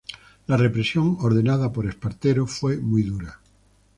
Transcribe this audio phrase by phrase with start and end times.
[0.47, 3.39] La represión ordenada por Espartero fue muy dura.